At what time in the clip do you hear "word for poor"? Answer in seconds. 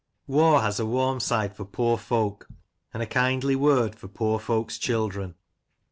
3.55-4.39